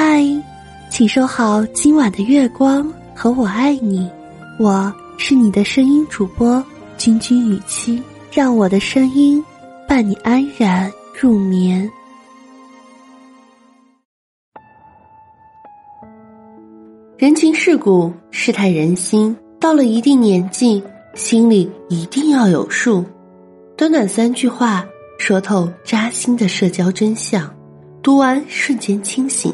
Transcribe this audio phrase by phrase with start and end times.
[0.00, 0.24] 嗨，
[0.88, 4.08] 请收好今晚的月光和我爱你。
[4.56, 6.64] 我是你的声音主播
[6.96, 8.00] 君君雨期，
[8.30, 9.44] 让我的声音
[9.88, 10.88] 伴你安然
[11.20, 11.90] 入眠。
[17.16, 20.80] 人情世故，世态人心，到了一定年纪，
[21.14, 23.04] 心里一定要有数。
[23.76, 24.86] 短短三句话，
[25.18, 27.52] 说透扎心的社交真相，
[28.00, 29.52] 读完瞬间清醒。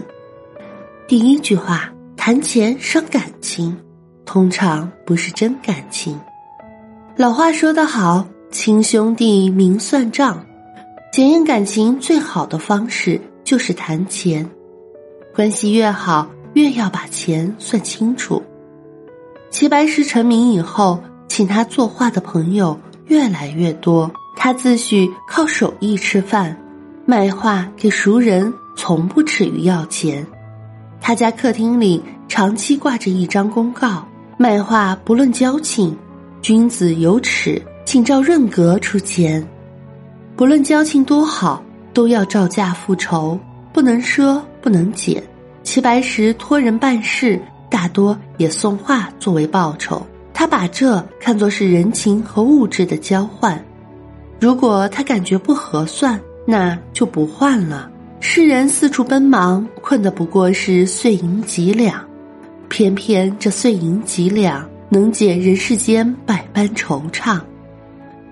[1.07, 3.76] 第一句话，谈钱伤感情，
[4.25, 6.18] 通常不是真感情。
[7.14, 10.43] 老话说得好，亲兄弟明算账，
[11.12, 14.48] 检验感情最好的方式就是谈钱，
[15.35, 16.26] 关系越好。
[16.54, 18.40] 越要把钱算清楚。
[19.50, 24.09] 齐白石成名以后，请他作画的朋友越来越多。
[24.36, 26.57] 他自诩靠手艺吃饭，
[27.04, 30.25] 卖画给熟人，从不耻于要钱。
[31.07, 35.95] 他家客厅里长期挂着一张公告：卖画不论交情，
[36.41, 39.47] 君子有耻，请照润格出钱。
[40.34, 41.62] 不论交情多好，
[41.93, 43.39] 都要照价付酬，
[43.70, 45.23] 不能赊，不能减。
[45.62, 50.06] 齐白石托人办事，大多也送画作为报酬。
[50.33, 53.62] 他把这看作是人情和物质的交换。
[54.41, 57.91] 如果他感觉不合算，那就不换了。
[58.27, 62.03] 世人四处奔忙，困的不过是碎银几两，
[62.70, 67.39] 偏偏这碎银几两能解人世间百般惆怅，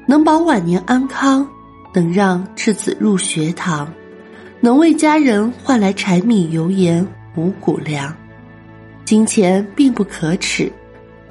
[0.06, 1.46] 能保晚年安康，
[1.92, 3.92] 能让稚子入学堂，
[4.60, 7.06] 能为家人换来柴米油盐。
[7.36, 8.16] 五谷粮，
[9.04, 10.72] 金钱并不可耻，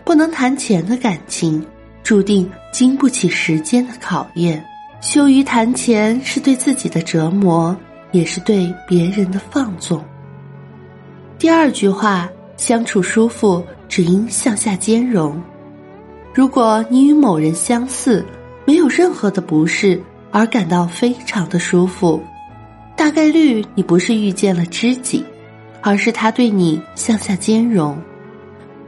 [0.05, 1.65] 不能谈钱的感情，
[2.03, 4.63] 注定经不起时间的考验。
[5.01, 7.75] 羞于谈钱是对自己的折磨，
[8.11, 10.03] 也是对别人的放纵。
[11.37, 15.41] 第二句话，相处舒服只因向下兼容。
[16.33, 18.25] 如果你与某人相似，
[18.65, 22.21] 没有任何的不适，而感到非常的舒服，
[22.95, 25.25] 大概率你不是遇见了知己。
[25.83, 27.97] 而是他对你向下兼容。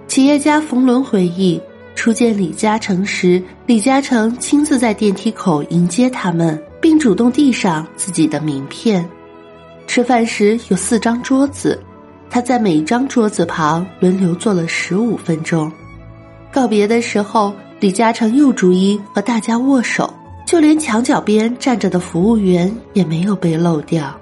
[0.05, 1.59] 企业家冯仑回忆，
[2.03, 9.09] 初见李嘉诚时，李嘉诚亲自在电梯口迎接他们，并主动递上自己的名片。
[9.87, 11.81] 吃饭时有四张桌子，
[12.29, 15.71] 他在每一张桌子旁轮流坐了十五分钟。
[16.51, 20.13] 告别的时候，李嘉诚又逐一和大家握手，
[20.45, 24.13] 就连墙角边站着的服务员也没有被漏掉。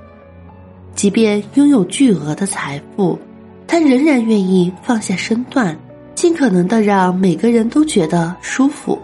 [0.93, 3.17] 即便拥有巨额的财富，
[3.65, 5.75] 他仍然愿意放下身段，
[6.21, 8.95] 尽可能的让每个人都觉得舒服。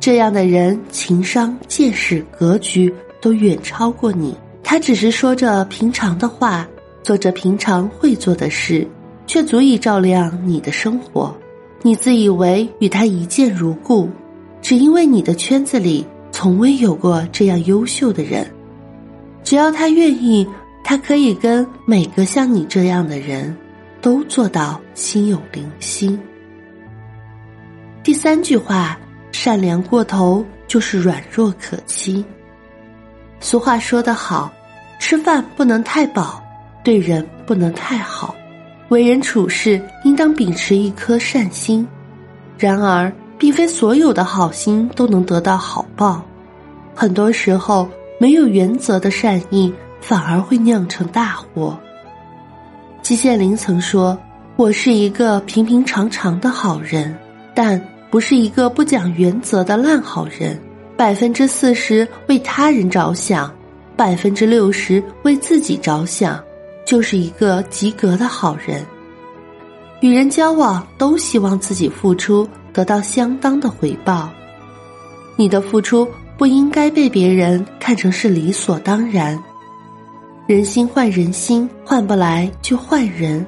[0.00, 4.36] 这样的人，情商、见识、格局都远超过你。
[4.60, 6.68] 他只是说着平常的话，
[7.04, 8.84] 做着平常会做的事，
[9.28, 11.32] 却足以照亮你的生活。
[11.82, 14.10] 你自以为与他一见如故，
[14.60, 18.44] 只因为你的圈子里从未有过这样优秀的人。
[19.44, 20.44] 只要他愿意。
[20.86, 23.56] 他可以跟每个像你这样的人，
[24.04, 26.18] 都做到心有灵犀。
[28.02, 28.98] 第三句话，
[29.32, 32.22] 善良过头就是软弱可欺。
[33.40, 34.52] 俗话说得好，
[34.98, 36.44] 吃饭不能太饱，
[36.84, 38.34] 对人不能太好，
[38.90, 41.88] 为人处事应当秉持一颗善心。
[42.58, 46.22] 然而，并非所有的好心都能得到好报，
[46.94, 47.88] 很多时候
[48.20, 49.72] 没有原则的善意。
[50.02, 51.80] 反而会酿成大祸。
[53.04, 54.18] 季羡林曾说
[54.56, 57.14] ：“我是一个平平常常的好人，
[57.54, 57.78] 但
[58.08, 60.58] 不是一个不讲原则的烂好人。
[60.96, 63.54] 百分之四十为他人着想，
[63.94, 66.42] 百分之六十为自己着想，
[66.86, 68.82] 就是一个及格的好人。
[70.00, 74.30] 与人交往，都希望自己付出得到相当的回报。
[75.36, 79.38] 你的付出不应该被别人看成是理所当然。”
[80.46, 83.44] 人心换人心，换不来就换人。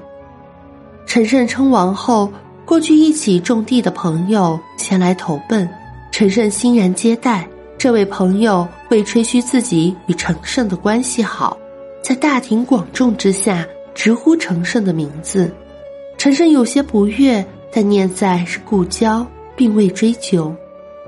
[1.04, 2.32] 陈胜称王后，
[2.64, 5.68] 过去一起种地的朋友前来投奔，
[6.10, 7.46] 陈胜欣然接待。
[7.76, 11.54] 这位朋友为吹嘘自己与陈胜的关系好，
[12.02, 15.52] 在大庭广众之下直呼陈胜的名字。
[16.16, 19.24] 陈胜有些不悦，但念在是故交，
[19.54, 20.50] 并未追究。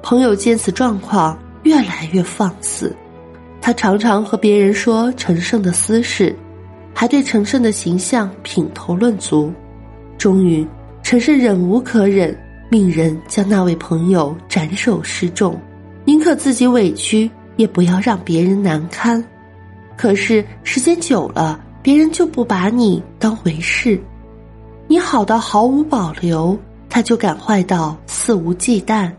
[0.02, 2.94] 朋友见此状况，越来越放肆。
[3.68, 6.34] 他常常和别人说陈胜的私事，
[6.94, 9.52] 还对陈胜的形象品头论足。
[10.16, 10.66] 终于，
[11.02, 12.34] 陈胜忍无可忍，
[12.70, 15.54] 命人将那位朋友斩首示众，
[16.06, 19.22] 宁可自己委屈，也不要让别人难堪。
[19.98, 23.98] 可是时间久了，别人就不把你当回事；
[24.86, 29.12] 你好到毫无保留，他就敢坏到肆无忌惮。